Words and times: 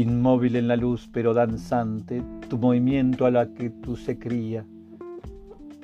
Inmóvil 0.00 0.56
en 0.56 0.66
la 0.66 0.76
luz 0.76 1.10
pero 1.12 1.34
danzante, 1.34 2.22
tu 2.48 2.56
movimiento 2.56 3.26
a 3.26 3.30
la 3.30 3.52
que 3.52 3.68
tú 3.68 3.96
se 3.96 4.18
cría. 4.18 4.64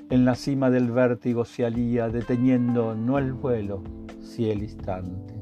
En 0.08 0.24
la 0.24 0.34
cima 0.34 0.70
del 0.70 0.90
vértigo 0.90 1.44
se 1.44 1.66
alía, 1.66 2.08
deteniendo 2.08 2.94
no 2.94 3.18
el 3.18 3.34
vuelo, 3.34 3.82
si 4.22 4.48
el 4.48 4.62
instante. 4.62 5.34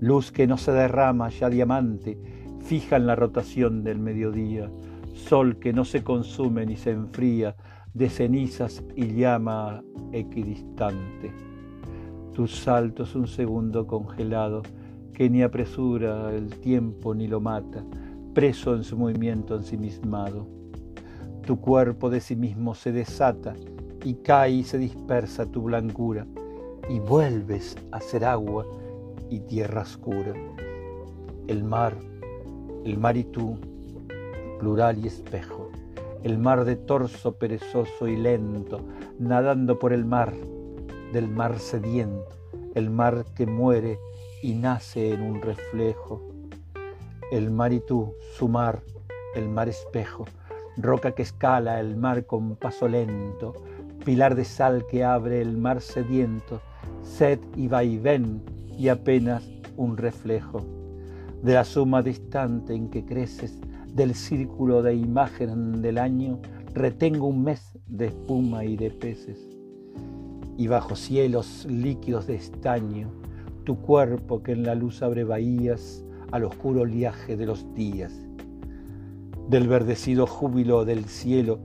Luz 0.00 0.32
que 0.32 0.46
no 0.46 0.56
se 0.56 0.72
derrama 0.72 1.28
ya 1.28 1.50
diamante, 1.50 2.16
fija 2.64 2.96
en 2.96 3.06
la 3.06 3.16
rotación 3.16 3.84
del 3.84 3.98
mediodía, 3.98 4.70
sol 5.12 5.58
que 5.58 5.74
no 5.74 5.84
se 5.84 6.02
consume 6.02 6.64
ni 6.64 6.78
se 6.78 6.92
enfría, 6.92 7.54
de 7.92 8.08
cenizas 8.08 8.82
y 8.96 9.08
llama 9.08 9.82
equidistante. 10.10 11.34
Tus 12.32 12.56
saltos 12.56 13.14
un 13.14 13.28
segundo 13.28 13.86
congelado, 13.86 14.62
que 15.14 15.30
ni 15.30 15.42
apresura 15.42 16.34
el 16.34 16.50
tiempo 16.58 17.14
ni 17.14 17.28
lo 17.28 17.40
mata, 17.40 17.84
preso 18.34 18.74
en 18.74 18.82
su 18.82 18.96
movimiento 18.96 19.54
ensimismado. 19.54 20.46
Tu 21.46 21.58
cuerpo 21.60 22.10
de 22.10 22.20
sí 22.20 22.36
mismo 22.36 22.74
se 22.74 22.92
desata 22.92 23.54
y 24.04 24.14
cae 24.14 24.50
y 24.50 24.64
se 24.64 24.76
dispersa 24.76 25.46
tu 25.46 25.62
blancura, 25.62 26.26
y 26.90 26.98
vuelves 26.98 27.76
a 27.92 28.00
ser 28.00 28.24
agua 28.24 28.66
y 29.30 29.40
tierra 29.40 29.82
oscura. 29.82 30.34
El 31.46 31.64
mar, 31.64 31.96
el 32.84 32.98
mar 32.98 33.16
y 33.16 33.24
tú, 33.24 33.56
plural 34.58 34.98
y 34.98 35.06
espejo, 35.06 35.70
el 36.22 36.38
mar 36.38 36.64
de 36.64 36.76
torso 36.76 37.36
perezoso 37.38 38.08
y 38.08 38.16
lento, 38.16 38.80
nadando 39.18 39.78
por 39.78 39.92
el 39.92 40.04
mar, 40.04 40.34
del 41.12 41.28
mar 41.28 41.58
sediento, 41.58 42.36
el 42.74 42.90
mar 42.90 43.24
que 43.36 43.46
muere 43.46 43.98
y 44.44 44.52
nace 44.52 45.14
en 45.14 45.22
un 45.22 45.40
reflejo. 45.40 46.20
El 47.32 47.50
mar 47.50 47.72
y 47.72 47.80
tú, 47.80 48.12
su 48.36 48.46
mar, 48.46 48.82
el 49.34 49.48
mar 49.48 49.70
espejo, 49.70 50.26
roca 50.76 51.12
que 51.12 51.22
escala 51.22 51.80
el 51.80 51.96
mar 51.96 52.26
con 52.26 52.54
paso 52.56 52.86
lento, 52.86 53.54
pilar 54.04 54.34
de 54.34 54.44
sal 54.44 54.84
que 54.86 55.02
abre 55.02 55.40
el 55.40 55.56
mar 55.56 55.80
sediento, 55.80 56.60
sed 57.02 57.38
y 57.56 57.68
vaivén 57.68 58.42
y 58.76 58.88
apenas 58.88 59.48
un 59.78 59.96
reflejo. 59.96 60.60
De 61.42 61.54
la 61.54 61.64
suma 61.64 62.02
distante 62.02 62.74
en 62.74 62.90
que 62.90 63.02
creces, 63.02 63.58
del 63.94 64.14
círculo 64.14 64.82
de 64.82 64.94
imagen 64.94 65.80
del 65.80 65.96
año, 65.96 66.38
retengo 66.74 67.28
un 67.28 67.44
mes 67.44 67.78
de 67.86 68.08
espuma 68.08 68.66
y 68.66 68.76
de 68.76 68.90
peces. 68.90 69.38
Y 70.58 70.66
bajo 70.66 70.96
cielos 70.96 71.64
líquidos 71.64 72.26
de 72.26 72.34
estaño, 72.34 73.10
tu 73.64 73.80
cuerpo 73.80 74.42
que 74.42 74.52
en 74.52 74.62
la 74.62 74.74
luz 74.74 75.02
abre 75.02 75.24
bahías 75.24 76.04
al 76.32 76.44
oscuro 76.44 76.82
oleaje 76.82 77.36
de 77.36 77.46
los 77.46 77.74
días. 77.74 78.12
Del 79.48 79.68
verdecido 79.68 80.26
júbilo 80.26 80.84
del 80.84 81.06
cielo, 81.06 81.58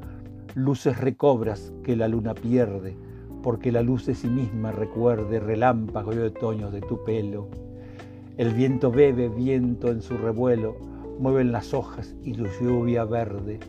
luces 0.55 0.97
recobras 0.99 1.73
que 1.83 1.95
la 1.95 2.07
luna 2.07 2.33
pierde, 2.33 2.95
porque 3.43 3.71
la 3.71 3.81
luz 3.81 4.05
de 4.05 4.15
sí 4.15 4.27
misma 4.27 4.71
recuerde 4.71 5.39
relámpagos 5.39 6.15
y 6.15 6.19
otoños 6.19 6.71
de 6.71 6.81
tu 6.81 7.03
pelo. 7.03 7.47
El 8.37 8.53
viento 8.53 8.91
bebe 8.91 9.27
viento 9.27 9.89
en 9.89 10.01
su 10.01 10.17
revuelo, 10.17 10.77
mueven 11.19 11.51
las 11.51 11.73
hojas 11.73 12.15
y 12.23 12.33
tu 12.33 12.45
lluvia 12.61 13.03
verde, 13.03 13.59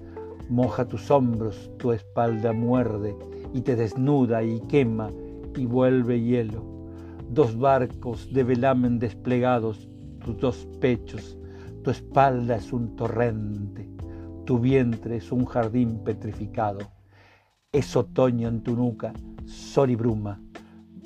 moja 0.48 0.87
tus 0.87 1.11
hombros, 1.11 1.70
tu 1.78 1.92
espalda 1.92 2.53
muerde 2.53 3.17
y 3.53 3.62
te 3.62 3.75
desnuda 3.75 4.44
y 4.44 4.61
quema 4.61 5.11
y 5.56 5.67
vuelve 5.67 6.20
hielo 6.20 6.80
dos 7.31 7.56
barcos 7.56 8.33
de 8.33 8.42
velamen 8.42 8.98
desplegados, 8.98 9.89
tus 10.25 10.36
dos 10.39 10.69
pechos, 10.81 11.39
tu 11.84 11.91
espalda 11.91 12.56
es 12.56 12.72
un 12.72 12.97
torrente, 12.97 13.89
tu 14.45 14.59
vientre 14.59 15.16
es 15.16 15.31
un 15.31 15.44
jardín 15.44 16.03
petrificado. 16.03 16.81
Es 17.72 17.94
otoño 17.94 18.49
en 18.49 18.62
tu 18.62 18.75
nuca, 18.75 19.12
sol 19.47 19.91
y 19.91 19.94
bruma, 19.94 20.41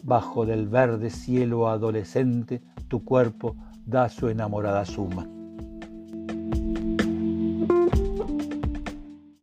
bajo 0.03 0.47
del 0.47 0.67
verde 0.67 1.11
cielo 1.11 1.69
adolescente, 1.69 2.63
tu 2.89 3.05
cuerpo 3.05 3.55
da 3.85 4.09
su 4.09 4.29
enamorada 4.29 4.87
suma. 4.87 5.29